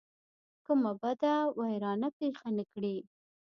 [0.65, 2.95] کومه بده ویرانه پېښه نه کړي.